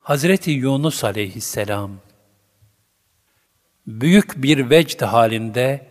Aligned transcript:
Hazreti 0.00 0.50
Yunus 0.50 1.04
aleyhisselam 1.04 1.90
büyük 3.86 4.42
bir 4.42 4.70
vecd 4.70 5.02
halinde 5.02 5.86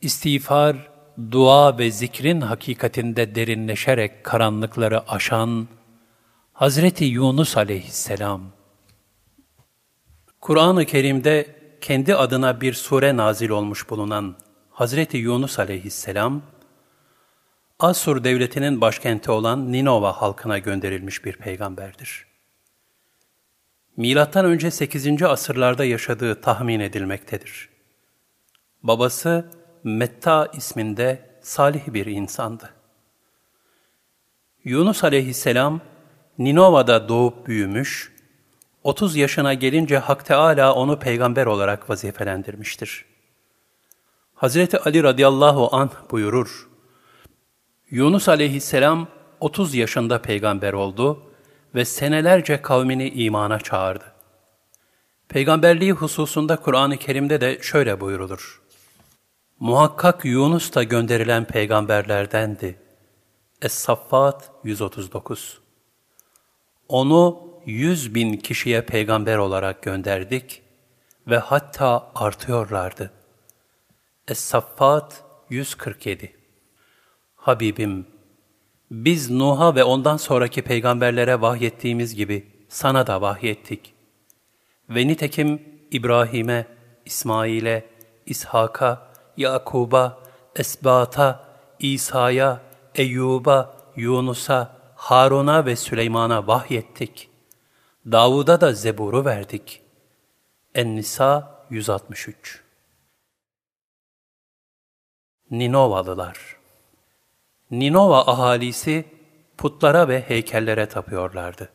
istiğfar, 0.00 0.90
dua 1.30 1.78
ve 1.78 1.90
zikrin 1.90 2.40
hakikatinde 2.40 3.34
derinleşerek 3.34 4.24
karanlıkları 4.24 5.10
aşan 5.10 5.68
Hazreti 6.52 7.04
Yunus 7.04 7.56
aleyhisselam 7.56 8.42
Kur'an-ı 10.40 10.86
Kerim'de 10.86 11.56
kendi 11.80 12.14
adına 12.14 12.60
bir 12.60 12.72
sure 12.72 13.16
nazil 13.16 13.50
olmuş 13.50 13.90
bulunan 13.90 14.36
Hazreti 14.70 15.16
Yunus 15.16 15.58
aleyhisselam, 15.58 16.42
Asur 17.78 18.24
devletinin 18.24 18.80
başkenti 18.80 19.30
olan 19.30 19.72
Ninova 19.72 20.12
halkına 20.12 20.58
gönderilmiş 20.58 21.24
bir 21.24 21.36
peygamberdir. 21.36 22.29
Önce 24.34 24.70
8. 24.70 25.22
asırlarda 25.22 25.84
yaşadığı 25.84 26.40
tahmin 26.40 26.80
edilmektedir. 26.80 27.68
Babası 28.82 29.50
Metta 29.84 30.48
isminde 30.56 31.30
salih 31.42 31.80
bir 31.86 32.06
insandı. 32.06 32.70
Yunus 34.64 35.04
aleyhisselam 35.04 35.80
Ninova'da 36.38 37.08
doğup 37.08 37.46
büyümüş, 37.46 38.12
30 38.84 39.16
yaşına 39.16 39.54
gelince 39.54 39.98
Hak 39.98 40.26
Teala 40.26 40.74
onu 40.74 40.98
peygamber 40.98 41.46
olarak 41.46 41.90
vazifelendirmiştir. 41.90 43.04
Hazreti 44.34 44.78
Ali 44.78 45.02
radıyallahu 45.02 45.76
anh 45.76 46.10
buyurur, 46.10 46.68
Yunus 47.90 48.28
aleyhisselam 48.28 49.08
30 49.40 49.74
yaşında 49.74 50.22
peygamber 50.22 50.72
oldu 50.72 51.29
ve 51.74 51.84
senelerce 51.84 52.62
kavmini 52.62 53.08
imana 53.08 53.58
çağırdı. 53.58 54.04
Peygamberliği 55.28 55.92
hususunda 55.92 56.56
Kur'an-ı 56.56 56.96
Kerim'de 56.96 57.40
de 57.40 57.58
şöyle 57.62 58.00
buyurulur. 58.00 58.62
Muhakkak 59.60 60.24
Yunus 60.24 60.74
da 60.74 60.82
gönderilen 60.82 61.44
peygamberlerdendi. 61.44 62.78
Es-Saffat 63.62 64.50
139 64.64 65.58
Onu 66.88 67.50
yüz 67.66 68.14
bin 68.14 68.36
kişiye 68.36 68.82
peygamber 68.82 69.36
olarak 69.36 69.82
gönderdik 69.82 70.62
ve 71.26 71.38
hatta 71.38 72.12
artıyorlardı. 72.14 73.10
Es-Saffat 74.28 75.12
147 75.50 76.36
Habibim, 77.36 78.06
biz 78.90 79.30
Nuh'a 79.30 79.74
ve 79.74 79.84
ondan 79.84 80.16
sonraki 80.16 80.62
peygamberlere 80.62 81.40
vahyettiğimiz 81.40 82.14
gibi 82.14 82.46
sana 82.68 83.06
da 83.06 83.20
vahyettik. 83.20 83.94
Ve 84.88 85.06
nitekim 85.06 85.62
İbrahim'e, 85.90 86.66
İsmail'e, 87.04 87.84
İshak'a, 88.26 89.10
Yakub'a, 89.36 90.18
Esbat'a, 90.56 91.44
İsa'ya, 91.78 92.60
Eyyub'a, 92.94 93.76
Yunus'a, 93.96 94.76
Harun'a 94.94 95.66
ve 95.66 95.76
Süleyman'a 95.76 96.46
vahyettik. 96.46 97.30
Davud'a 98.06 98.60
da 98.60 98.72
Zebur'u 98.72 99.24
verdik. 99.24 99.82
En-Nisa 100.74 101.64
163 101.70 102.62
Ninovalılar 105.50 106.59
Ninova 107.70 108.26
ahalisi 108.26 109.04
putlara 109.58 110.08
ve 110.08 110.20
heykellere 110.20 110.86
tapıyorlardı. 110.86 111.68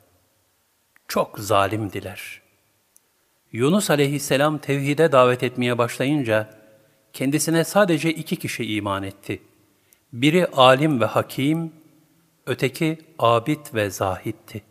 Çok 1.07 1.39
zalimdiler. 1.39 2.41
Yunus 3.51 3.89
aleyhisselam 3.89 4.57
tevhide 4.57 5.11
davet 5.11 5.43
etmeye 5.43 5.77
başlayınca 5.77 6.49
kendisine 7.13 7.63
sadece 7.63 8.13
iki 8.13 8.35
kişi 8.35 8.75
iman 8.75 9.03
etti. 9.03 9.41
Biri 10.13 10.47
alim 10.47 11.01
ve 11.01 11.05
hakim, 11.05 11.73
öteki 12.45 12.97
abid 13.19 13.73
ve 13.73 13.89
zahitti. 13.89 14.63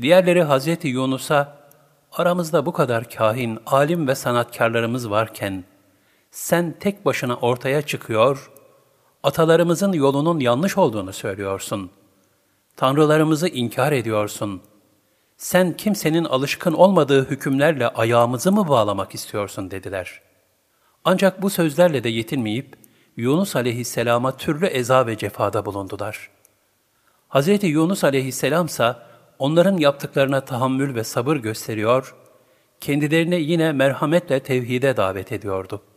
Diğerleri 0.00 0.42
Hazreti 0.42 0.88
Yunus'a, 0.88 1.68
aramızda 2.12 2.66
bu 2.66 2.72
kadar 2.72 3.10
kahin, 3.10 3.58
alim 3.66 4.08
ve 4.08 4.14
sanatkarlarımız 4.14 5.10
varken, 5.10 5.64
sen 6.30 6.74
tek 6.80 7.04
başına 7.04 7.36
ortaya 7.36 7.82
çıkıyor 7.82 8.50
Atalarımızın 9.26 9.92
yolunun 9.92 10.40
yanlış 10.40 10.78
olduğunu 10.78 11.12
söylüyorsun. 11.12 11.90
Tanrılarımızı 12.76 13.48
inkar 13.48 13.92
ediyorsun. 13.92 14.62
Sen 15.36 15.76
kimsenin 15.76 16.24
alışkın 16.24 16.72
olmadığı 16.72 17.30
hükümlerle 17.30 17.88
ayağımızı 17.88 18.52
mı 18.52 18.68
bağlamak 18.68 19.14
istiyorsun 19.14 19.70
dediler. 19.70 20.22
Ancak 21.04 21.42
bu 21.42 21.50
sözlerle 21.50 22.04
de 22.04 22.08
yetinmeyip 22.08 22.76
Yunus 23.16 23.56
aleyhisselama 23.56 24.36
türlü 24.36 24.66
eza 24.66 25.06
ve 25.06 25.18
cefada 25.18 25.66
bulundular. 25.66 26.30
Hz. 27.28 27.64
Yunus 27.64 28.04
aleyhisselam 28.04 28.66
ise 28.66 28.96
onların 29.38 29.76
yaptıklarına 29.76 30.40
tahammül 30.40 30.94
ve 30.94 31.04
sabır 31.04 31.36
gösteriyor, 31.36 32.14
kendilerini 32.80 33.40
yine 33.40 33.72
merhametle 33.72 34.40
tevhide 34.40 34.96
davet 34.96 35.32
ediyordu.'' 35.32 35.95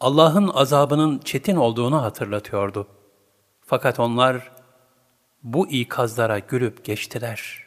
Allah'ın 0.00 0.48
azabının 0.48 1.18
çetin 1.18 1.56
olduğunu 1.56 2.02
hatırlatıyordu. 2.02 2.86
Fakat 3.60 4.00
onlar 4.00 4.52
bu 5.42 5.68
ikazlara 5.68 6.38
gülüp 6.38 6.84
geçtiler. 6.84 7.64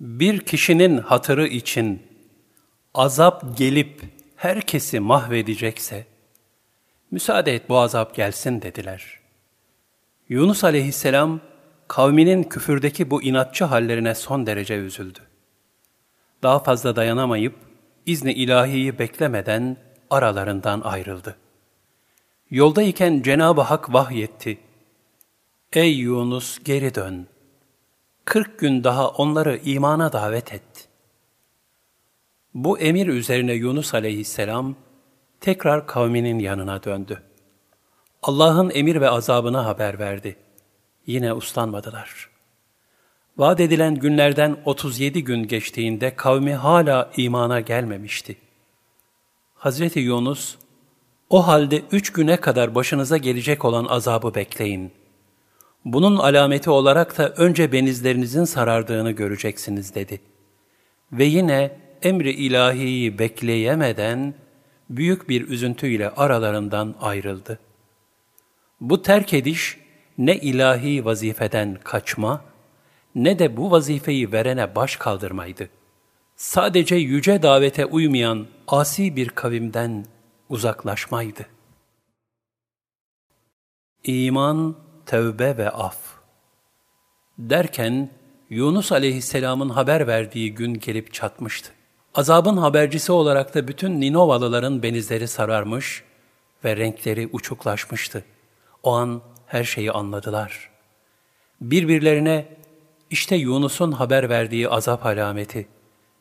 Bir 0.00 0.40
kişinin 0.40 0.98
hatırı 0.98 1.46
için 1.46 2.02
azap 2.94 3.58
gelip 3.58 4.02
herkesi 4.36 5.00
mahvedecekse, 5.00 6.06
müsaade 7.10 7.54
et 7.54 7.68
bu 7.68 7.78
azap 7.78 8.14
gelsin 8.14 8.62
dediler. 8.62 9.20
Yunus 10.28 10.64
aleyhisselam, 10.64 11.40
kavminin 11.88 12.42
küfürdeki 12.42 13.10
bu 13.10 13.22
inatçı 13.22 13.64
hallerine 13.64 14.14
son 14.14 14.46
derece 14.46 14.74
üzüldü. 14.74 15.18
Daha 16.42 16.58
fazla 16.58 16.96
dayanamayıp, 16.96 17.54
izni 18.06 18.32
ilahiyi 18.32 18.98
beklemeden, 18.98 19.76
aralarından 20.10 20.80
ayrıldı. 20.80 21.36
Yoldayken 22.50 23.22
Cenab-ı 23.22 23.60
Hak 23.60 23.92
vahyetti. 23.92 24.58
Ey 25.72 25.94
Yunus 25.94 26.58
geri 26.64 26.94
dön. 26.94 27.26
Kırk 28.24 28.58
gün 28.58 28.84
daha 28.84 29.08
onları 29.08 29.56
imana 29.56 30.12
davet 30.12 30.52
et. 30.52 30.88
Bu 32.54 32.78
emir 32.78 33.06
üzerine 33.06 33.52
Yunus 33.52 33.94
aleyhisselam 33.94 34.76
tekrar 35.40 35.86
kavminin 35.86 36.38
yanına 36.38 36.82
döndü. 36.82 37.22
Allah'ın 38.22 38.70
emir 38.74 39.00
ve 39.00 39.10
azabını 39.10 39.58
haber 39.58 39.98
verdi. 39.98 40.36
Yine 41.06 41.32
uslanmadılar. 41.32 42.30
Vaat 43.36 43.60
edilen 43.60 43.94
günlerden 43.94 44.56
37 44.64 45.24
gün 45.24 45.48
geçtiğinde 45.48 46.16
kavmi 46.16 46.54
hala 46.54 47.10
imana 47.16 47.60
gelmemişti. 47.60 48.36
Hazreti 49.60 50.00
Yunus, 50.00 50.56
o 51.30 51.46
halde 51.46 51.82
üç 51.92 52.12
güne 52.12 52.36
kadar 52.36 52.74
başınıza 52.74 53.16
gelecek 53.16 53.64
olan 53.64 53.84
azabı 53.84 54.34
bekleyin. 54.34 54.92
Bunun 55.84 56.16
alameti 56.16 56.70
olarak 56.70 57.18
da 57.18 57.28
önce 57.28 57.72
benizlerinizin 57.72 58.44
sarardığını 58.44 59.10
göreceksiniz 59.10 59.94
dedi. 59.94 60.20
Ve 61.12 61.24
yine 61.24 61.76
emri 62.02 62.30
ilahiyi 62.30 63.18
bekleyemeden 63.18 64.34
büyük 64.90 65.28
bir 65.28 65.48
üzüntüyle 65.48 66.10
aralarından 66.10 66.94
ayrıldı. 67.00 67.58
Bu 68.80 69.02
terk 69.02 69.34
ediş 69.34 69.78
ne 70.18 70.36
ilahi 70.36 71.04
vazifeden 71.04 71.78
kaçma 71.84 72.44
ne 73.14 73.38
de 73.38 73.56
bu 73.56 73.70
vazifeyi 73.70 74.32
verene 74.32 74.74
baş 74.74 74.96
kaldırmaydı.'' 74.96 75.79
Sadece 76.40 76.96
yüce 76.96 77.42
davete 77.42 77.86
uymayan 77.86 78.46
asi 78.68 79.16
bir 79.16 79.28
kavimden 79.28 80.04
uzaklaşmaydı. 80.48 81.46
İman, 84.04 84.76
tevbe 85.06 85.56
ve 85.56 85.70
af 85.70 85.96
Derken 87.38 88.10
Yunus 88.50 88.92
aleyhisselamın 88.92 89.68
haber 89.68 90.06
verdiği 90.06 90.54
gün 90.54 90.74
gelip 90.74 91.12
çatmıştı. 91.12 91.72
Azabın 92.14 92.56
habercisi 92.56 93.12
olarak 93.12 93.54
da 93.54 93.68
bütün 93.68 94.00
Ninovalıların 94.00 94.82
benizleri 94.82 95.28
sararmış 95.28 96.04
ve 96.64 96.76
renkleri 96.76 97.28
uçuklaşmıştı. 97.32 98.24
O 98.82 98.92
an 98.92 99.22
her 99.46 99.64
şeyi 99.64 99.92
anladılar. 99.92 100.70
Birbirlerine 101.60 102.46
işte 103.10 103.36
Yunus'un 103.36 103.92
haber 103.92 104.28
verdiği 104.28 104.68
azap 104.68 105.06
alameti, 105.06 105.68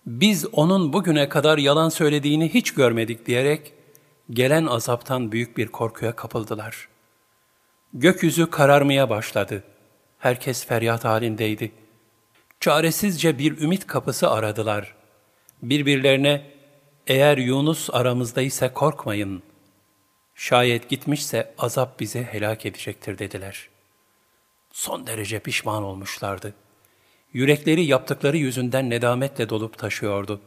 biz 0.06 0.46
onun 0.52 0.94
bugüne 0.94 1.30
kadar 1.30 1.58
yalan 1.58 1.90
söylediğini 1.90 2.54
hiç 2.54 2.74
görmedik 2.74 3.26
diyerek 3.26 3.74
gelen 4.32 4.66
azaptan 4.66 5.32
büyük 5.32 5.58
bir 5.58 5.68
korkuya 5.68 6.16
kapıldılar. 6.16 6.88
Gökyüzü 7.94 8.50
kararmaya 8.50 9.10
başladı. 9.10 9.64
Herkes 10.20 10.66
feryat 10.66 11.06
halindeydi. 11.06 11.72
Çaresizce 12.60 13.38
bir 13.38 13.62
ümit 13.62 13.88
kapısı 13.88 14.30
aradılar. 14.30 14.96
Birbirlerine, 15.64 16.52
eğer 17.08 17.38
Yunus 17.38 17.90
aramızdaysa 17.94 18.74
korkmayın. 18.74 19.44
Şayet 20.36 20.90
gitmişse 20.90 21.54
azap 21.58 22.00
bizi 22.00 22.24
helak 22.24 22.66
edecektir 22.66 23.18
dediler. 23.18 23.70
Son 24.72 25.08
derece 25.08 25.40
pişman 25.40 25.84
olmuşlardı. 25.84 26.54
Yürekleri 27.34 27.86
yaptıkları 27.86 28.38
yüzünden 28.38 28.90
nedametle 28.90 29.50
dolup 29.50 29.78
taşıyordu. 29.78 30.42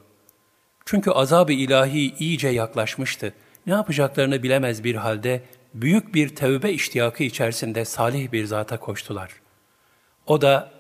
Çünkü 0.85 1.11
azab-ı 1.11 1.53
ilahi 1.53 2.15
iyice 2.19 2.49
yaklaşmıştı. 2.49 3.35
Ne 3.67 3.73
yapacaklarını 3.73 4.43
bilemez 4.43 4.85
bir 4.85 4.95
halde 4.95 5.43
büyük 5.75 6.15
bir 6.15 6.29
tevbe 6.29 6.73
iştiyakı 6.73 7.25
içerisinde 7.25 7.85
salih 7.85 8.33
bir 8.33 8.45
zata 8.45 8.81
koştular. 8.81 9.31
O 10.27 10.41
da 10.41 10.71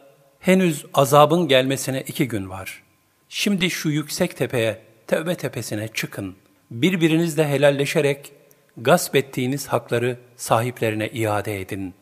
henüz 0.40 0.84
azabın 0.94 1.48
gelmesine 1.48 2.00
iki 2.00 2.28
gün 2.28 2.50
var. 2.50 2.82
Şimdi 3.28 3.70
şu 3.70 3.88
yüksek 3.88 4.36
tepeye, 4.36 4.82
tevbe 5.06 5.34
tepesine 5.34 5.88
çıkın. 5.88 6.34
Birbirinizle 6.70 7.48
helalleşerek 7.48 8.32
gasp 8.76 9.16
ettiğiniz 9.16 9.66
hakları 9.66 10.18
sahiplerine 10.36 11.08
iade 11.08 11.60
edin. 11.60 11.94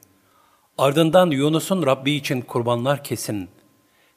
Ardından 0.78 1.30
Yunus'un 1.30 1.86
Rabbi 1.86 2.12
için 2.12 2.40
kurbanlar 2.40 3.04
kesin 3.04 3.48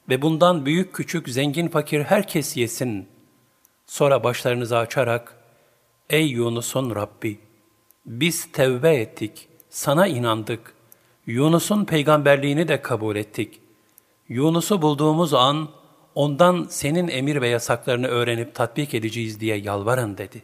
ve 0.08 0.22
bundan 0.22 0.66
büyük 0.66 0.94
küçük 0.94 1.28
zengin 1.28 1.68
fakir 1.68 2.02
herkes 2.02 2.56
yesin. 2.56 3.08
Sonra 3.86 4.24
başlarınızı 4.24 4.78
açarak, 4.78 5.38
Ey 6.10 6.26
Yunus'un 6.26 6.94
Rabbi! 6.94 7.40
Biz 8.06 8.52
tevbe 8.52 8.94
ettik, 8.94 9.48
sana 9.70 10.06
inandık. 10.06 10.74
Yunus'un 11.26 11.84
peygamberliğini 11.84 12.68
de 12.68 12.82
kabul 12.82 13.16
ettik. 13.16 13.60
Yunus'u 14.28 14.82
bulduğumuz 14.82 15.34
an, 15.34 15.68
ondan 16.14 16.66
senin 16.70 17.08
emir 17.08 17.40
ve 17.40 17.48
yasaklarını 17.48 18.06
öğrenip 18.06 18.54
tatbik 18.54 18.94
edeceğiz 18.94 19.40
diye 19.40 19.56
yalvarın 19.56 20.18
dedi. 20.18 20.42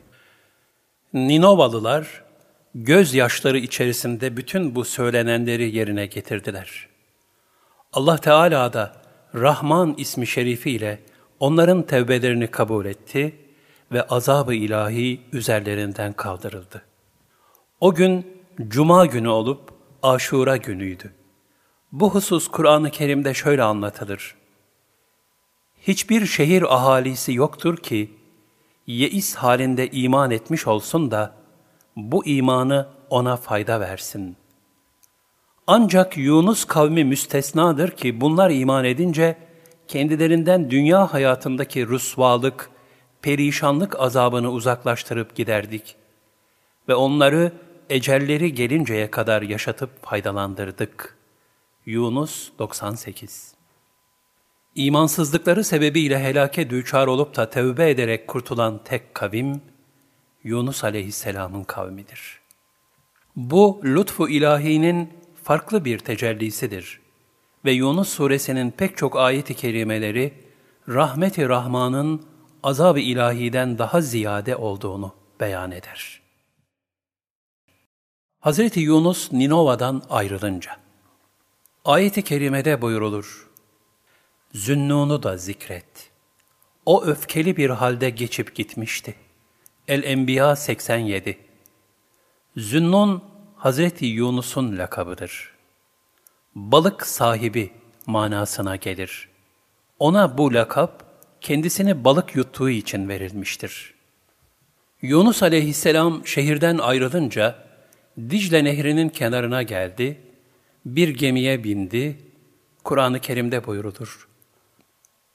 Ninovalılar, 1.15 2.25
gözyaşları 2.75 3.59
içerisinde 3.59 4.37
bütün 4.37 4.75
bu 4.75 4.85
söylenenleri 4.85 5.77
yerine 5.77 6.07
getirdiler. 6.07 6.89
Allah 7.93 8.17
Teala 8.17 8.73
da 8.73 9.00
Rahman 9.35 9.95
ismi 9.97 10.27
şerifiyle 10.27 11.01
onların 11.41 11.83
tevbelerini 11.83 12.47
kabul 12.47 12.87
etti 12.87 13.37
ve 13.93 14.03
azabı 14.03 14.55
ilahi 14.55 15.21
üzerlerinden 15.33 16.13
kaldırıldı. 16.13 16.83
O 17.81 17.95
gün 17.95 18.27
Cuma 18.69 19.07
günü 19.07 19.29
olup 19.29 19.71
Aşura 20.03 20.57
günüydü. 20.57 21.15
Bu 21.93 22.15
husus 22.15 22.49
Kur'an-ı 22.49 22.91
Kerim'de 22.91 23.35
şöyle 23.35 23.63
anlatılır. 23.63 24.35
Hiçbir 25.83 26.27
şehir 26.27 26.75
ahalisi 26.75 27.33
yoktur 27.33 27.77
ki, 27.77 28.15
yeis 28.87 29.35
halinde 29.35 29.91
iman 29.91 30.31
etmiş 30.31 30.67
olsun 30.67 31.11
da, 31.11 31.35
bu 31.97 32.27
imanı 32.27 32.89
ona 33.11 33.37
fayda 33.37 33.81
versin. 33.81 34.37
Ancak 35.67 36.17
Yunus 36.17 36.65
kavmi 36.65 37.05
müstesnadır 37.05 37.91
ki 37.91 38.21
bunlar 38.21 38.51
iman 38.51 38.85
edince, 38.85 39.37
kendilerinden 39.89 40.71
dünya 40.71 41.13
hayatındaki 41.13 41.87
rusvalık, 41.87 42.71
perişanlık 43.23 44.01
azabını 44.01 44.51
uzaklaştırıp 44.51 45.35
giderdik. 45.35 45.97
Ve 46.89 46.95
onları 46.95 47.53
ecelleri 47.91 48.55
gelinceye 48.55 49.11
kadar 49.11 49.43
yaşatıp 49.43 50.07
faydalandırdık. 50.07 51.17
Yunus 51.87 52.51
98 52.59 53.55
İmansızlıkları 54.75 55.65
sebebiyle 55.65 56.19
helake 56.19 56.71
düçar 56.71 57.07
olup 57.07 57.37
da 57.37 57.51
tevbe 57.51 57.91
ederek 57.91 58.29
kurtulan 58.29 58.81
tek 58.85 59.15
kavim, 59.15 59.63
Yunus 60.45 60.85
aleyhisselamın 60.85 61.65
kavmidir. 61.65 62.41
Bu 63.37 63.81
lütfu 63.85 64.29
ilahinin 64.29 65.20
farklı 65.43 65.85
bir 65.85 65.99
tecellisidir 65.99 67.01
ve 67.65 67.73
Yunus 67.73 68.09
suresinin 68.09 68.71
pek 68.71 68.97
çok 68.97 69.17
ayet-i 69.17 69.55
kerimeleri, 69.55 70.35
rahmet-i 70.89 71.49
Rahman'ın 71.49 72.23
azab-ı 72.63 73.01
ilahiden 73.01 73.79
daha 73.79 74.01
ziyade 74.01 74.57
olduğunu 74.57 75.15
beyan 75.41 75.71
eder. 75.71 76.21
Hazreti 78.41 78.81
Yunus 78.81 79.33
Ninova'dan 79.33 80.03
ayrılınca, 80.11 80.77
ayet-i 81.85 82.23
kerimede 82.23 82.83
buyurulur, 82.83 83.51
Zünnun'u 84.53 85.23
da 85.23 85.37
zikret. 85.37 86.11
O 86.87 87.05
öfkeli 87.05 87.57
bir 87.57 87.71
halde 87.71 88.11
geçip 88.11 88.55
gitmişti. 88.55 89.15
El-Enbiya 89.89 90.57
87 90.57 91.39
Zünnun, 92.57 93.25
Hazreti 93.61 94.07
Yunus'un 94.07 94.79
lakabıdır. 94.79 95.53
Balık 96.55 97.07
sahibi 97.07 97.71
manasına 98.07 98.77
gelir. 98.77 99.29
Ona 99.99 100.39
bu 100.39 100.55
lakap, 100.55 101.05
kendisini 101.41 102.05
balık 102.05 102.37
yuttuğu 102.37 102.71
için 102.71 103.09
verilmiştir. 103.09 103.95
Yunus 105.03 105.43
aleyhisselam 105.43 106.27
şehirden 106.27 106.79
ayrılınca, 106.79 107.59
Dicle 108.31 108.65
nehrinin 108.65 109.09
kenarına 109.09 109.63
geldi, 109.63 110.21
bir 110.87 111.09
gemiye 111.09 111.65
bindi, 111.65 112.19
Kur'an-ı 112.85 113.21
Kerim'de 113.21 113.67
buyurulur. 113.67 114.29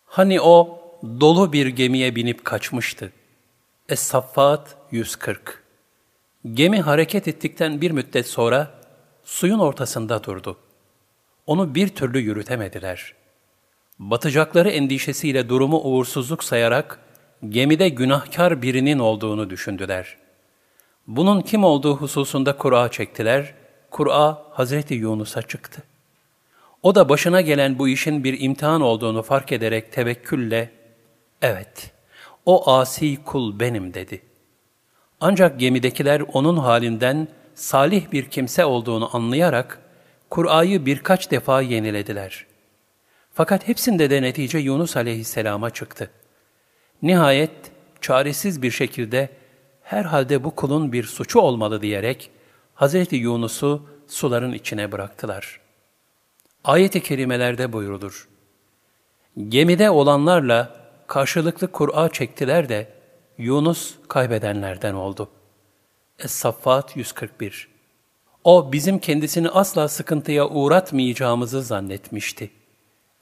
Hani 0.06 0.42
o 0.42 0.82
dolu 1.04 1.54
bir 1.54 1.68
gemiye 1.68 2.16
binip 2.16 2.46
kaçmıştı. 2.46 3.12
Es-Saffat 3.90 4.68
140 4.92 5.65
Gemi 6.54 6.82
hareket 6.82 7.28
ettikten 7.28 7.82
bir 7.82 7.92
müddet 7.92 8.28
sonra 8.28 8.72
suyun 9.24 9.60
ortasında 9.60 10.24
durdu. 10.24 10.58
Onu 11.48 11.76
bir 11.76 11.88
türlü 11.88 12.20
yürütemediler. 12.20 13.14
Batacakları 14.00 14.70
endişesiyle 14.70 15.50
durumu 15.50 15.78
uğursuzluk 15.78 16.44
sayarak 16.44 17.00
gemide 17.50 17.90
günahkar 17.90 18.62
birinin 18.62 19.00
olduğunu 19.00 19.50
düşündüler. 19.50 20.18
Bunun 21.08 21.42
kim 21.42 21.64
olduğu 21.64 21.98
hususunda 21.98 22.58
Kur'a 22.58 22.92
çektiler. 22.92 23.54
Kur'a 23.92 24.44
Hazreti 24.52 24.94
Yunus'a 24.94 25.42
çıktı. 25.42 25.84
O 26.84 26.96
da 26.96 27.10
başına 27.10 27.42
gelen 27.42 27.80
bu 27.80 27.88
işin 27.88 28.24
bir 28.24 28.42
imtihan 28.42 28.82
olduğunu 28.82 29.24
fark 29.24 29.52
ederek 29.52 29.92
tevekkülle, 29.92 30.72
evet, 31.42 31.92
o 32.46 32.72
asi 32.72 33.24
kul 33.24 33.60
benim 33.60 33.94
dedi. 33.94 34.35
Ancak 35.22 35.60
gemidekiler 35.60 36.22
onun 36.34 36.58
halinden 36.58 37.28
salih 37.56 38.12
bir 38.12 38.30
kimse 38.30 38.66
olduğunu 38.66 39.16
anlayarak, 39.16 39.82
Kur'a'yı 40.30 40.86
birkaç 40.86 41.32
defa 41.32 41.62
yenilediler. 41.62 42.46
Fakat 43.34 43.68
hepsinde 43.68 44.10
de 44.10 44.22
netice 44.22 44.58
Yunus 44.58 44.98
aleyhisselama 44.98 45.70
çıktı. 45.70 46.12
Nihayet 47.02 47.52
çaresiz 48.02 48.62
bir 48.62 48.72
şekilde 48.72 49.30
herhalde 49.82 50.44
bu 50.44 50.56
kulun 50.56 50.92
bir 50.92 51.04
suçu 51.04 51.40
olmalı 51.40 51.82
diyerek 51.82 52.32
Hazreti 52.74 53.16
Yunus'u 53.16 53.88
suların 54.08 54.54
içine 54.54 54.92
bıraktılar. 54.92 55.60
Ayet-i 56.64 57.04
kerimelerde 57.04 57.74
buyurulur. 57.74 58.28
Gemide 59.48 59.90
olanlarla 59.90 60.76
karşılıklı 61.08 61.72
Kur'a 61.72 62.10
çektiler 62.10 62.70
de 62.70 62.88
Yunus 63.38 63.96
kaybedenlerden 64.08 64.94
oldu. 64.94 65.30
Es-Saffat 66.20 66.98
141 66.98 67.68
O 68.44 68.72
bizim 68.72 69.00
kendisini 69.00 69.50
asla 69.50 69.88
sıkıntıya 69.88 70.50
uğratmayacağımızı 70.50 71.62
zannetmişti. 71.62 72.52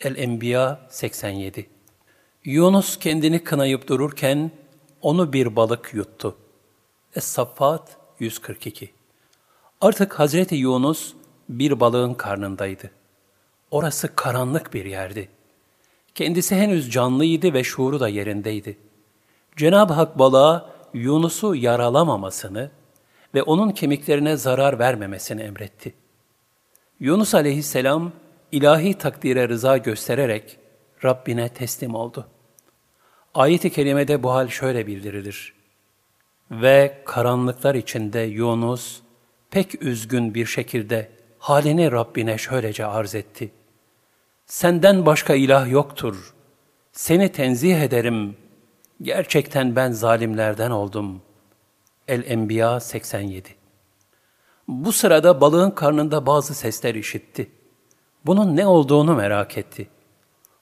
El-Enbiya 0.01 0.79
87 0.89 1.70
Yunus 2.43 3.00
kendini 3.00 3.43
kınayıp 3.43 3.88
dururken 3.88 4.51
onu 5.01 5.34
bir 5.34 5.55
balık 5.55 5.93
yuttu. 5.93 6.38
Es-Saffat 7.15 7.88
142 8.20 8.91
Artık 9.82 10.20
Hazreti 10.20 10.55
Yunus 10.55 11.13
bir 11.50 11.79
balığın 11.79 12.13
karnındaydı. 12.13 12.91
Orası 13.72 14.15
karanlık 14.15 14.74
bir 14.74 14.86
yerdi. 14.86 15.29
Kendisi 16.15 16.55
henüz 16.55 16.91
canlıydı 16.91 17.53
ve 17.53 17.63
şuuru 17.63 18.00
da 18.00 18.10
yerindeydi. 18.10 18.77
Cenab-ı 19.57 19.93
Hak 19.93 20.19
balığa 20.19 20.74
Yunus'u 20.93 21.55
yaralamamasını 21.55 22.72
ve 23.36 23.43
onun 23.43 23.72
kemiklerine 23.72 24.38
zarar 24.38 24.79
vermemesini 24.79 25.41
emretti. 25.41 25.93
Yunus 27.00 27.36
aleyhisselam 27.36 28.12
ilahi 28.51 28.93
takdire 28.93 29.50
rıza 29.50 29.77
göstererek 29.77 30.57
Rabbine 31.03 31.50
teslim 31.50 31.95
oldu. 31.95 32.27
Ayet-i 33.33 33.69
kerimede 33.69 34.24
bu 34.24 34.33
hal 34.33 34.48
şöyle 34.48 34.88
bildirilir. 34.88 35.53
Ve 36.51 37.01
karanlıklar 37.05 37.75
içinde 37.75 38.19
Yunus 38.19 39.01
pek 39.51 39.81
üzgün 39.81 40.33
bir 40.33 40.45
şekilde 40.45 41.10
halini 41.39 41.91
Rabbine 41.91 42.38
şöylece 42.38 42.86
arz 42.86 43.15
etti. 43.15 43.51
Senden 44.45 45.05
başka 45.05 45.36
ilah 45.36 45.72
yoktur. 45.72 46.33
Seni 46.91 47.31
tenzih 47.31 47.81
ederim. 47.81 48.36
Gerçekten 49.03 49.75
ben 49.75 49.91
zalimlerden 49.91 50.72
oldum. 50.72 51.22
El-Enbiya 52.07 52.79
87 52.79 53.50
Bu 54.67 54.91
sırada 54.91 55.41
balığın 55.41 55.72
karnında 55.72 56.25
bazı 56.25 56.53
sesler 56.53 56.95
işitti. 56.95 57.51
Bunun 58.25 58.55
ne 58.55 58.67
olduğunu 58.67 59.15
merak 59.15 59.57
etti. 59.57 59.89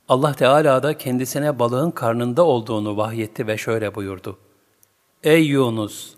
Allah 0.09 0.33
Teala 0.33 0.83
da 0.83 0.97
kendisine 0.97 1.59
balığın 1.59 1.91
karnında 1.91 2.43
olduğunu 2.43 2.97
vahyetti 2.97 3.47
ve 3.47 3.57
şöyle 3.57 3.95
buyurdu. 3.95 4.37
Ey 5.23 5.45
Yunus! 5.45 6.15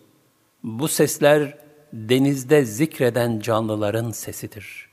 Bu 0.63 0.88
sesler 0.88 1.58
denizde 1.94 2.65
zikreden 2.65 3.39
canlıların 3.39 4.12
sesidir. 4.12 4.89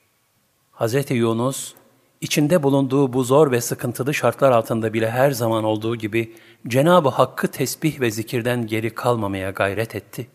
Hz. 0.73 1.11
Yunus, 1.11 1.75
içinde 2.21 2.62
bulunduğu 2.62 3.12
bu 3.12 3.25
zor 3.25 3.50
ve 3.50 3.61
sıkıntılı 3.61 4.15
şartlar 4.15 4.53
altında 4.53 4.93
bile 4.93 5.11
her 5.11 5.31
zaman 5.31 5.65
olduğu 5.65 5.97
gibi 5.97 6.35
Cenab-ı 6.69 7.09
Hakk'ı 7.09 7.49
tesbih 7.49 8.00
ve 8.00 8.11
zikirden 8.11 8.67
geri 8.67 8.95
kalmamaya 8.95 9.50
gayret 9.50 9.95
etti. 9.95 10.27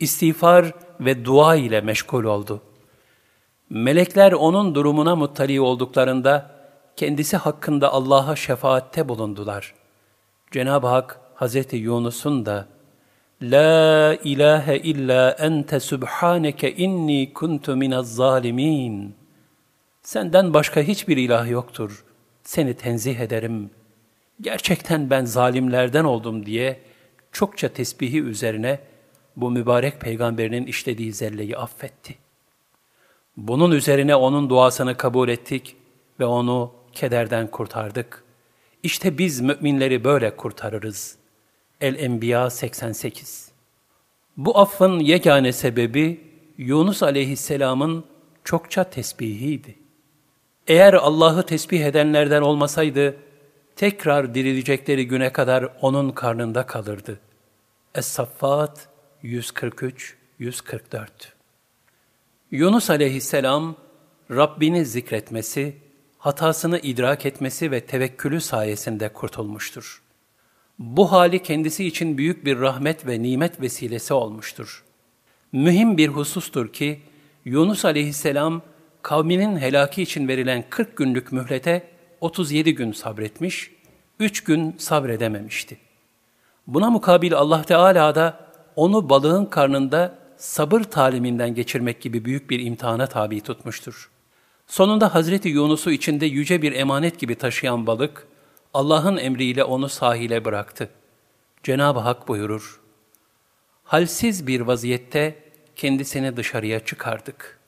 İstiğfar 0.00 0.74
ve 1.00 1.24
dua 1.24 1.56
ile 1.56 1.80
meşgul 1.80 2.24
oldu. 2.24 2.62
Melekler 3.70 4.32
onun 4.32 4.74
durumuna 4.74 5.16
muttali 5.16 5.60
olduklarında 5.60 6.50
kendisi 6.96 7.36
hakkında 7.36 7.92
Allah'a 7.92 8.36
şefaatte 8.36 9.08
bulundular. 9.08 9.74
Cenab-ı 10.50 10.86
Hak 10.86 11.20
Hz. 11.36 11.72
Yunus'un 11.72 12.46
da 12.46 12.66
La 13.42 14.14
ilahe 14.14 14.76
illa 14.76 15.30
ente 15.30 15.80
subhaneke 15.80 16.76
inni 16.76 17.32
kuntu 17.32 17.76
minez 17.76 18.14
zalimin. 18.14 19.19
Senden 20.02 20.54
başka 20.54 20.80
hiçbir 20.80 21.16
ilah 21.16 21.50
yoktur. 21.50 22.04
Seni 22.42 22.74
tenzih 22.74 23.20
ederim. 23.20 23.70
Gerçekten 24.40 25.10
ben 25.10 25.24
zalimlerden 25.24 26.04
oldum 26.04 26.46
diye 26.46 26.80
çokça 27.32 27.68
tesbihi 27.68 28.20
üzerine 28.20 28.80
bu 29.36 29.50
mübarek 29.50 30.00
peygamberinin 30.00 30.66
işlediği 30.66 31.12
zelleyi 31.12 31.56
affetti. 31.56 32.14
Bunun 33.36 33.70
üzerine 33.70 34.14
onun 34.16 34.50
duasını 34.50 34.96
kabul 34.96 35.28
ettik 35.28 35.76
ve 36.20 36.24
onu 36.24 36.72
kederden 36.92 37.46
kurtardık. 37.46 38.24
İşte 38.82 39.18
biz 39.18 39.40
müminleri 39.40 40.04
böyle 40.04 40.36
kurtarırız. 40.36 41.16
El-Enbiya 41.80 42.50
88 42.50 43.50
Bu 44.36 44.58
affın 44.58 44.98
yegane 44.98 45.52
sebebi 45.52 46.20
Yunus 46.58 47.02
aleyhisselamın 47.02 48.04
çokça 48.44 48.84
tesbihiydi. 48.84 49.79
Eğer 50.66 50.94
Allah'ı 50.94 51.46
tesbih 51.46 51.84
edenlerden 51.84 52.42
olmasaydı, 52.42 53.16
tekrar 53.76 54.34
dirilecekleri 54.34 55.08
güne 55.08 55.32
kadar 55.32 55.68
onun 55.80 56.10
karnında 56.10 56.66
kalırdı. 56.66 57.20
Es-Saffat 57.94 58.88
143-144 59.24 61.06
Yunus 62.50 62.90
aleyhisselam, 62.90 63.76
Rabbini 64.30 64.86
zikretmesi, 64.86 65.76
hatasını 66.18 66.78
idrak 66.78 67.26
etmesi 67.26 67.70
ve 67.70 67.80
tevekkülü 67.80 68.40
sayesinde 68.40 69.08
kurtulmuştur. 69.08 70.02
Bu 70.78 71.12
hali 71.12 71.42
kendisi 71.42 71.86
için 71.86 72.18
büyük 72.18 72.44
bir 72.44 72.60
rahmet 72.60 73.06
ve 73.06 73.22
nimet 73.22 73.60
vesilesi 73.60 74.14
olmuştur. 74.14 74.84
Mühim 75.52 75.96
bir 75.96 76.08
husustur 76.08 76.72
ki, 76.72 77.00
Yunus 77.44 77.84
aleyhisselam, 77.84 78.62
kavminin 79.02 79.56
helaki 79.56 80.02
için 80.02 80.28
verilen 80.28 80.64
40 80.70 80.96
günlük 80.96 81.32
mühlete 81.32 81.88
37 82.20 82.74
gün 82.74 82.92
sabretmiş, 82.92 83.70
3 84.20 84.44
gün 84.44 84.76
sabredememişti. 84.78 85.78
Buna 86.66 86.90
mukabil 86.90 87.34
Allah 87.34 87.62
Teala 87.62 88.14
da 88.14 88.46
onu 88.76 89.08
balığın 89.08 89.44
karnında 89.44 90.18
sabır 90.36 90.80
taliminden 90.80 91.54
geçirmek 91.54 92.00
gibi 92.00 92.24
büyük 92.24 92.50
bir 92.50 92.60
imtihana 92.60 93.06
tabi 93.06 93.40
tutmuştur. 93.40 94.10
Sonunda 94.66 95.14
Hazreti 95.14 95.48
Yunus'u 95.48 95.90
içinde 95.90 96.26
yüce 96.26 96.62
bir 96.62 96.72
emanet 96.72 97.18
gibi 97.18 97.34
taşıyan 97.34 97.86
balık, 97.86 98.26
Allah'ın 98.74 99.16
emriyle 99.16 99.64
onu 99.64 99.88
sahile 99.88 100.44
bıraktı. 100.44 100.90
Cenab-ı 101.62 101.98
Hak 101.98 102.28
buyurur, 102.28 102.80
Halsiz 103.84 104.46
bir 104.46 104.60
vaziyette 104.60 105.38
kendisini 105.76 106.36
dışarıya 106.36 106.80
çıkardık 106.84 107.59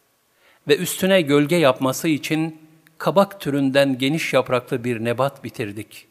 ve 0.69 0.77
üstüne 0.77 1.21
gölge 1.21 1.57
yapması 1.57 2.09
için 2.09 2.61
kabak 2.99 3.41
türünden 3.41 3.99
geniş 3.99 4.33
yapraklı 4.33 4.85
bir 4.85 5.05
nebat 5.05 5.45
bitirdik. 5.45 6.07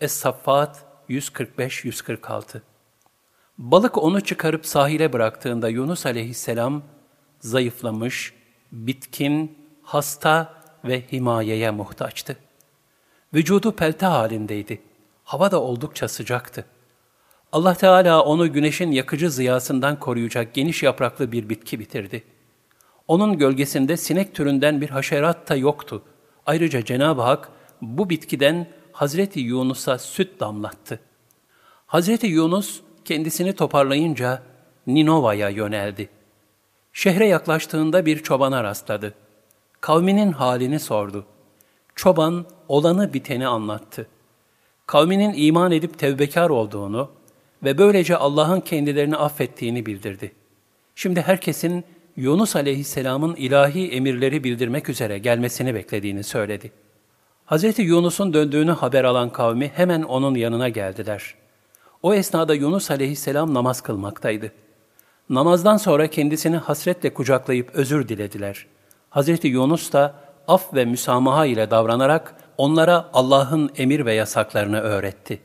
Es-Saffat 0.00 0.76
145-146 1.08 2.60
Balık 3.58 3.98
onu 3.98 4.20
çıkarıp 4.20 4.66
sahile 4.66 5.12
bıraktığında 5.12 5.68
Yunus 5.68 6.06
aleyhisselam 6.06 6.82
zayıflamış, 7.40 8.34
bitkin, 8.72 9.58
hasta 9.82 10.54
ve 10.84 11.02
himayeye 11.12 11.70
muhtaçtı. 11.70 12.36
Vücudu 13.34 13.76
pelte 13.76 14.06
halindeydi. 14.06 14.82
Hava 15.24 15.50
da 15.50 15.62
oldukça 15.62 16.08
sıcaktı. 16.08 16.64
Allah 17.52 17.74
Teala 17.74 18.22
onu 18.24 18.52
güneşin 18.52 18.90
yakıcı 18.90 19.30
ziyasından 19.30 20.00
koruyacak 20.00 20.54
geniş 20.54 20.82
yapraklı 20.82 21.32
bir 21.32 21.48
bitki 21.48 21.80
bitirdi. 21.80 22.24
Onun 23.10 23.38
gölgesinde 23.38 23.96
sinek 23.96 24.34
türünden 24.34 24.80
bir 24.80 24.90
haşerat 24.90 25.48
da 25.48 25.56
yoktu. 25.56 26.02
Ayrıca 26.46 26.84
Cenab-ı 26.84 27.20
Hak 27.22 27.50
bu 27.82 28.10
bitkiden 28.10 28.66
Hazreti 28.92 29.40
Yunus'a 29.40 29.98
süt 29.98 30.40
damlattı. 30.40 31.00
Hazreti 31.86 32.26
Yunus 32.26 32.80
kendisini 33.04 33.52
toparlayınca 33.52 34.42
Ninova'ya 34.86 35.48
yöneldi. 35.48 36.08
Şehre 36.92 37.26
yaklaştığında 37.26 38.06
bir 38.06 38.22
çobana 38.22 38.64
rastladı. 38.64 39.14
Kavminin 39.80 40.32
halini 40.32 40.80
sordu. 40.80 41.26
Çoban 41.94 42.46
olanı 42.68 43.12
biteni 43.12 43.46
anlattı. 43.46 44.06
Kavminin 44.86 45.34
iman 45.36 45.72
edip 45.72 45.98
tevbekar 45.98 46.50
olduğunu 46.50 47.10
ve 47.62 47.78
böylece 47.78 48.16
Allah'ın 48.16 48.60
kendilerini 48.60 49.16
affettiğini 49.16 49.86
bildirdi. 49.86 50.32
Şimdi 50.94 51.20
herkesin 51.20 51.84
Yunus 52.16 52.56
aleyhisselamın 52.56 53.34
ilahi 53.34 53.90
emirleri 53.90 54.44
bildirmek 54.44 54.88
üzere 54.88 55.18
gelmesini 55.18 55.74
beklediğini 55.74 56.24
söyledi. 56.24 56.72
Hz. 57.46 57.78
Yunus'un 57.78 58.32
döndüğünü 58.32 58.70
haber 58.70 59.04
alan 59.04 59.30
kavmi 59.30 59.68
hemen 59.74 60.02
onun 60.02 60.34
yanına 60.34 60.68
geldiler. 60.68 61.34
O 62.02 62.14
esnada 62.14 62.54
Yunus 62.54 62.90
aleyhisselam 62.90 63.54
namaz 63.54 63.80
kılmaktaydı. 63.80 64.52
Namazdan 65.30 65.76
sonra 65.76 66.06
kendisini 66.06 66.56
hasretle 66.56 67.14
kucaklayıp 67.14 67.70
özür 67.74 68.08
dilediler. 68.08 68.66
Hz. 69.10 69.44
Yunus 69.44 69.92
da 69.92 70.14
af 70.48 70.74
ve 70.74 70.84
müsamaha 70.84 71.46
ile 71.46 71.70
davranarak 71.70 72.34
onlara 72.58 73.10
Allah'ın 73.12 73.70
emir 73.76 74.06
ve 74.06 74.14
yasaklarını 74.14 74.80
öğretti. 74.80 75.40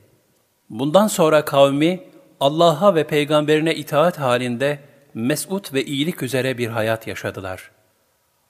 Bundan 0.70 1.08
sonra 1.08 1.46
kavmi 1.46 2.04
Allah'a 2.40 2.96
ve 2.96 3.04
peygamberine 3.08 3.76
itaat 3.76 4.20
halinde 4.20 4.80
mesut 5.16 5.74
ve 5.74 5.86
iyilik 5.86 6.24
üzere 6.24 6.58
bir 6.58 6.68
hayat 6.68 7.08
yaşadılar. 7.08 7.72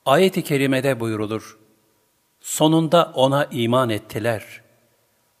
Ayet-i 0.06 0.44
kerimede 0.44 1.00
buyurulur. 1.00 1.58
Sonunda 2.40 3.12
ona 3.14 3.44
iman 3.44 3.90
ettiler. 3.90 4.62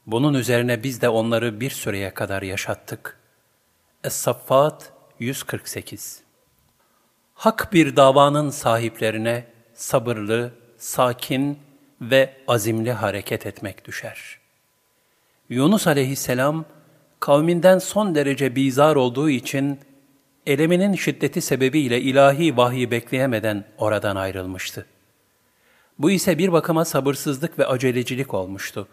Bunun 0.06 0.34
üzerine 0.34 0.82
biz 0.82 1.00
de 1.00 1.08
onları 1.08 1.60
bir 1.60 1.70
süreye 1.70 2.14
kadar 2.14 2.42
yaşattık. 2.42 3.20
Es-Saffat 4.04 4.92
148 5.18 6.22
Hak 7.34 7.72
bir 7.72 7.96
davanın 7.96 8.50
sahiplerine 8.50 9.46
sabırlı, 9.74 10.52
sakin 10.78 11.58
ve 12.00 12.36
azimli 12.48 12.92
hareket 12.92 13.46
etmek 13.46 13.84
düşer. 13.84 14.38
Yunus 15.48 15.86
aleyhisselam, 15.86 16.64
kavminden 17.20 17.78
son 17.78 18.14
derece 18.14 18.56
bizar 18.56 18.96
olduğu 18.96 19.30
için 19.30 19.80
eleminin 20.46 20.94
şiddeti 20.94 21.40
sebebiyle 21.40 22.00
ilahi 22.00 22.56
vahyi 22.56 22.90
bekleyemeden 22.90 23.64
oradan 23.78 24.16
ayrılmıştı. 24.16 24.86
Bu 25.98 26.10
ise 26.10 26.38
bir 26.38 26.52
bakıma 26.52 26.84
sabırsızlık 26.84 27.58
ve 27.58 27.66
acelecilik 27.66 28.34
olmuştu. 28.34 28.88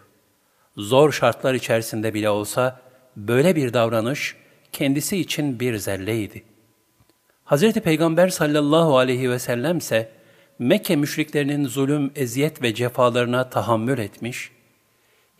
Zor 0.76 1.12
şartlar 1.12 1.54
içerisinde 1.54 2.14
bile 2.14 2.30
olsa 2.30 2.80
böyle 3.16 3.56
bir 3.56 3.72
davranış 3.72 4.36
kendisi 4.72 5.16
için 5.16 5.60
bir 5.60 5.76
zelleydi. 5.76 6.42
Hz. 7.46 7.72
Peygamber 7.72 8.28
sallallahu 8.28 8.98
aleyhi 8.98 9.30
ve 9.30 9.38
sellem 9.38 9.78
ise 9.78 10.10
Mekke 10.58 10.96
müşriklerinin 10.96 11.66
zulüm, 11.66 12.12
eziyet 12.16 12.62
ve 12.62 12.74
cefalarına 12.74 13.50
tahammül 13.50 13.98
etmiş, 13.98 14.50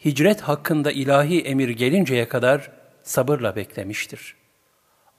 hicret 0.04 0.40
hakkında 0.40 0.92
ilahi 0.92 1.40
emir 1.40 1.68
gelinceye 1.68 2.28
kadar 2.28 2.70
sabırla 3.02 3.56
beklemiştir. 3.56 4.34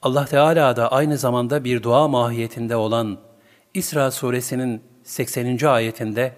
Allah 0.06 0.24
Teala 0.24 0.76
da 0.76 0.92
aynı 0.92 1.18
zamanda 1.18 1.64
bir 1.64 1.82
dua 1.82 2.08
mahiyetinde 2.08 2.76
olan 2.76 3.18
İsra 3.74 4.10
suresinin 4.10 4.82
80. 5.04 5.66
ayetinde 5.66 6.36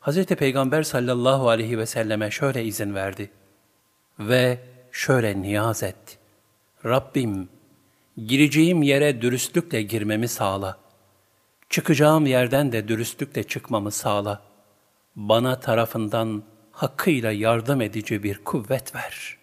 Hz. 0.00 0.24
Peygamber 0.24 0.82
sallallahu 0.82 1.48
aleyhi 1.48 1.78
ve 1.78 1.86
selleme 1.86 2.30
şöyle 2.30 2.64
izin 2.64 2.94
verdi. 2.94 3.30
Ve 4.18 4.58
şöyle 4.92 5.42
niyaz 5.42 5.82
et. 5.82 6.18
Rabbim, 6.84 7.48
gireceğim 8.26 8.82
yere 8.82 9.22
dürüstlükle 9.22 9.82
girmemi 9.82 10.28
sağla. 10.28 10.78
Çıkacağım 11.70 12.26
yerden 12.26 12.72
de 12.72 12.88
dürüstlükle 12.88 13.42
çıkmamı 13.42 13.90
sağla. 13.90 14.42
Bana 15.16 15.60
tarafından 15.60 16.42
hakkıyla 16.72 17.32
yardım 17.32 17.80
edici 17.80 18.22
bir 18.22 18.38
kuvvet 18.44 18.94
ver. 18.94 19.36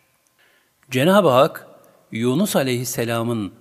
Cenab-ı 0.89 1.29
Hak, 1.29 1.67
Yunus 2.11 2.55
aleyhisselamın 2.55 3.60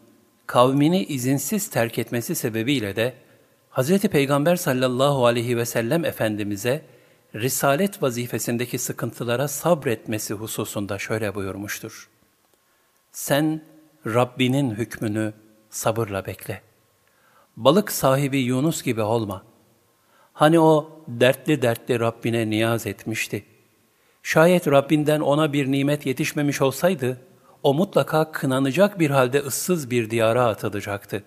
kavmini 0.51 1.05
izinsiz 1.05 1.71
terk 1.71 1.99
etmesi 1.99 2.35
sebebiyle 2.35 2.97
de 2.97 3.15
Hz. 3.71 3.99
Peygamber 3.99 4.57
sallallahu 4.57 5.27
aleyhi 5.27 5.57
ve 5.57 5.65
sellem 5.65 6.05
Efendimiz'e 6.05 6.83
risalet 7.35 8.03
vazifesindeki 8.03 8.79
sıkıntılara 8.79 9.49
sabretmesi 9.49 10.35
hususunda 10.35 10.99
şöyle 10.99 11.35
buyurmuştur. 11.35 12.09
Sen 13.13 13.63
Rabbinin 14.07 14.71
hükmünü 14.71 15.33
sabırla 15.69 16.27
bekle. 16.27 16.63
Balık 17.57 17.93
sahibi 17.93 18.39
Yunus 18.39 18.83
gibi 18.83 19.03
olma. 19.03 19.43
Hani 20.33 20.61
o 20.61 21.03
dertli 21.09 21.63
dertli 21.63 22.01
Rabbine 22.01 22.51
niyaz 22.51 22.87
etmişti. 22.87 23.45
Şayet 24.23 24.69
Rabbinden 24.69 25.21
ona 25.21 25.53
bir 25.53 25.73
nimet 25.73 26.07
yetişmemiş 26.07 26.63
olsaydı, 26.63 27.21
o 27.63 27.75
mutlaka 27.75 28.33
kınanacak 28.33 28.99
bir 28.99 29.11
halde 29.11 29.39
ıssız 29.39 29.91
bir 29.91 30.11
diyara 30.11 30.47
atılacaktı. 30.47 31.25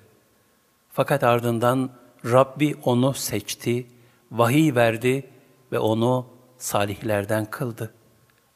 Fakat 0.89 1.23
ardından 1.23 1.89
Rabbi 2.25 2.75
onu 2.83 3.13
seçti, 3.13 3.87
vahiy 4.31 4.75
verdi 4.75 5.29
ve 5.71 5.79
onu 5.79 6.25
salihlerden 6.57 7.45
kıldı. 7.45 7.93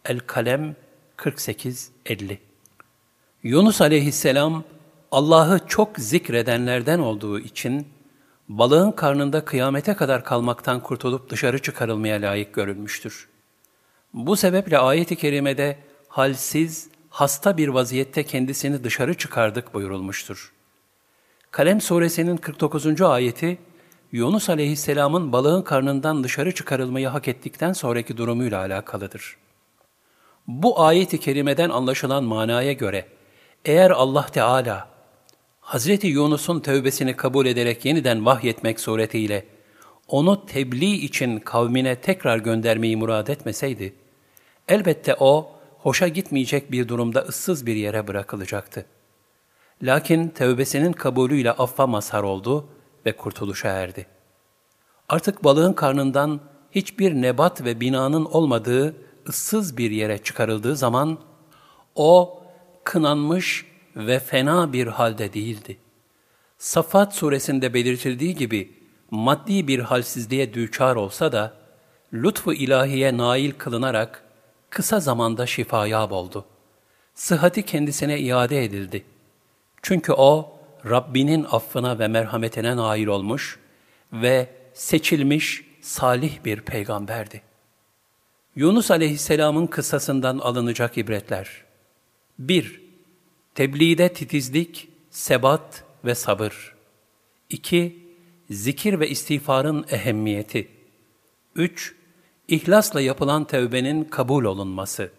El-Kalem 0.05 0.75
48-50 1.17 2.37
Yunus 3.43 3.81
aleyhisselam 3.81 4.63
Allah'ı 5.11 5.59
çok 5.67 5.99
zikredenlerden 5.99 6.99
olduğu 6.99 7.39
için 7.39 7.87
balığın 8.49 8.91
karnında 8.91 9.45
kıyamete 9.45 9.93
kadar 9.93 10.23
kalmaktan 10.23 10.79
kurtulup 10.79 11.29
dışarı 11.29 11.61
çıkarılmaya 11.61 12.21
layık 12.21 12.53
görülmüştür. 12.53 13.29
Bu 14.13 14.35
sebeple 14.35 14.77
ayet-i 14.77 15.15
kerimede 15.15 15.77
halsiz, 16.07 16.89
hasta 17.17 17.57
bir 17.57 17.67
vaziyette 17.67 18.23
kendisini 18.23 18.83
dışarı 18.83 19.13
çıkardık 19.13 19.73
buyurulmuştur. 19.73 20.53
Kalem 21.51 21.81
suresinin 21.81 22.37
49. 22.37 23.01
ayeti, 23.01 23.57
Yunus 24.11 24.49
aleyhisselamın 24.49 25.31
balığın 25.31 25.61
karnından 25.61 26.23
dışarı 26.23 26.55
çıkarılmayı 26.55 27.07
hak 27.07 27.27
ettikten 27.27 27.73
sonraki 27.73 28.17
durumuyla 28.17 28.59
alakalıdır. 28.59 29.37
Bu 30.47 30.81
ayet-i 30.81 31.19
kerimeden 31.19 31.69
anlaşılan 31.69 32.23
manaya 32.23 32.73
göre, 32.73 33.05
eğer 33.65 33.91
Allah 33.91 34.25
Teala, 34.25 34.87
Hz. 35.61 36.03
Yunus'un 36.03 36.59
tövbesini 36.59 37.15
kabul 37.15 37.45
ederek 37.45 37.85
yeniden 37.85 38.25
vahyetmek 38.25 38.79
suretiyle, 38.79 39.45
onu 40.07 40.45
tebliğ 40.45 40.95
için 40.95 41.39
kavmine 41.39 41.95
tekrar 41.95 42.37
göndermeyi 42.37 42.97
murad 42.97 43.27
etmeseydi, 43.27 43.93
elbette 44.67 45.15
o, 45.19 45.56
hoşa 45.79 46.07
gitmeyecek 46.07 46.71
bir 46.71 46.87
durumda 46.87 47.19
ıssız 47.19 47.65
bir 47.65 47.75
yere 47.75 48.07
bırakılacaktı. 48.07 48.85
Lakin 49.81 50.29
tevbesinin 50.29 50.93
kabulüyle 50.93 51.51
affa 51.51 51.87
mazhar 51.87 52.23
oldu 52.23 52.67
ve 53.05 53.17
kurtuluşa 53.17 53.69
erdi. 53.69 54.05
Artık 55.09 55.43
balığın 55.43 55.73
karnından 55.73 56.39
hiçbir 56.71 57.13
nebat 57.13 57.63
ve 57.63 57.79
binanın 57.79 58.25
olmadığı 58.25 58.95
ıssız 59.29 59.77
bir 59.77 59.91
yere 59.91 60.17
çıkarıldığı 60.17 60.75
zaman 60.75 61.19
o 61.95 62.43
kınanmış 62.83 63.65
ve 63.95 64.19
fena 64.19 64.73
bir 64.73 64.87
halde 64.87 65.33
değildi. 65.33 65.77
Safat 66.57 67.15
suresinde 67.15 67.73
belirtildiği 67.73 68.35
gibi 68.35 68.77
maddi 69.11 69.67
bir 69.67 69.79
halsizliğe 69.79 70.53
düçar 70.53 70.95
olsa 70.95 71.31
da 71.31 71.53
lütfu 72.13 72.53
ilahiye 72.53 73.17
nail 73.17 73.51
kılınarak 73.51 74.26
kısa 74.69 74.99
zamanda 74.99 75.45
şifaya 75.45 76.09
oldu. 76.09 76.45
Sıhhati 77.15 77.63
kendisine 77.63 78.19
iade 78.19 78.63
edildi. 78.63 79.05
Çünkü 79.81 80.13
o 80.13 80.59
Rabbinin 80.85 81.45
affına 81.51 81.99
ve 81.99 82.07
merhametine 82.07 82.77
nail 82.77 83.07
olmuş 83.07 83.59
ve 84.13 84.49
seçilmiş 84.73 85.63
salih 85.81 86.45
bir 86.45 86.61
peygamberdi. 86.61 87.41
Yunus 88.55 88.91
aleyhisselamın 88.91 89.67
kıssasından 89.67 90.37
alınacak 90.37 90.97
ibretler. 90.97 91.63
1. 92.39 92.81
Tebliğde 93.55 94.13
titizlik, 94.13 94.87
sebat 95.09 95.83
ve 96.05 96.15
sabır. 96.15 96.75
2. 97.49 98.07
Zikir 98.49 98.99
ve 98.99 99.09
istiğfarın 99.09 99.85
ehemmiyeti. 99.91 100.67
3. 101.55 101.95
İhlasla 102.47 103.01
yapılan 103.01 103.43
tevbenin 103.43 104.03
kabul 104.03 104.43
olunması. 104.43 105.11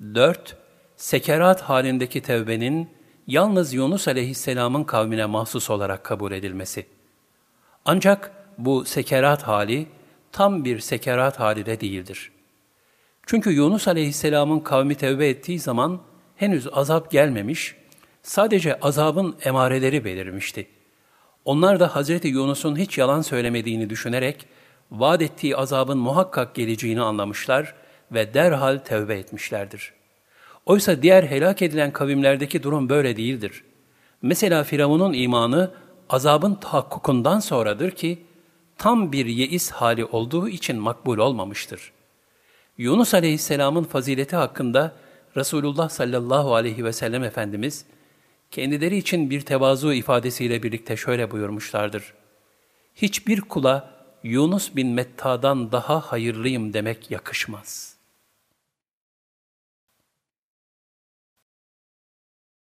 4. 0.00 0.56
Sekerat 0.96 1.60
halindeki 1.60 2.22
tevbenin 2.22 2.90
yalnız 3.26 3.74
Yunus 3.74 4.08
aleyhisselamın 4.08 4.84
kavmine 4.84 5.26
mahsus 5.26 5.70
olarak 5.70 6.04
kabul 6.04 6.32
edilmesi. 6.32 6.86
Ancak 7.84 8.32
bu 8.58 8.84
sekerat 8.84 9.42
hali 9.42 9.86
tam 10.32 10.64
bir 10.64 10.80
sekerat 10.80 11.40
hali 11.40 11.66
de 11.66 11.80
değildir. 11.80 12.32
Çünkü 13.26 13.50
Yunus 13.50 13.88
aleyhisselamın 13.88 14.60
kavmi 14.60 14.94
tevbe 14.94 15.28
ettiği 15.28 15.58
zaman 15.58 16.00
henüz 16.36 16.68
azap 16.72 17.10
gelmemiş, 17.10 17.76
sadece 18.22 18.80
azabın 18.80 19.36
emareleri 19.44 20.04
belirmişti. 20.04 20.66
Onlar 21.44 21.80
da 21.80 21.96
Hazreti 21.96 22.28
Yunus'un 22.28 22.76
hiç 22.76 22.98
yalan 22.98 23.22
söylemediğini 23.22 23.90
düşünerek, 23.90 24.46
vaat 25.00 25.22
ettiği 25.22 25.56
azabın 25.56 25.98
muhakkak 25.98 26.54
geleceğini 26.54 27.02
anlamışlar 27.02 27.74
ve 28.12 28.34
derhal 28.34 28.78
tevbe 28.78 29.14
etmişlerdir. 29.14 29.92
Oysa 30.66 31.02
diğer 31.02 31.22
helak 31.22 31.62
edilen 31.62 31.92
kavimlerdeki 31.92 32.62
durum 32.62 32.88
böyle 32.88 33.16
değildir. 33.16 33.64
Mesela 34.22 34.64
Firavun'un 34.64 35.12
imanı 35.12 35.70
azabın 36.10 36.54
tahakkukundan 36.54 37.40
sonradır 37.40 37.90
ki, 37.90 38.22
tam 38.78 39.12
bir 39.12 39.26
yeis 39.26 39.70
hali 39.70 40.04
olduğu 40.04 40.48
için 40.48 40.76
makbul 40.76 41.18
olmamıştır. 41.18 41.92
Yunus 42.78 43.14
aleyhisselamın 43.14 43.84
fazileti 43.84 44.36
hakkında 44.36 44.92
Resulullah 45.36 45.88
sallallahu 45.88 46.54
aleyhi 46.54 46.84
ve 46.84 46.92
sellem 46.92 47.24
Efendimiz, 47.24 47.84
kendileri 48.50 48.96
için 48.96 49.30
bir 49.30 49.40
tevazu 49.40 49.92
ifadesiyle 49.92 50.62
birlikte 50.62 50.96
şöyle 50.96 51.30
buyurmuşlardır. 51.30 52.14
Hiçbir 52.94 53.40
kula 53.40 53.93
Yunus 54.24 54.76
bin 54.76 54.88
Metta'dan 54.88 55.72
daha 55.72 56.00
hayırlıyım 56.00 56.72
demek 56.72 57.10
yakışmaz.'' 57.10 57.93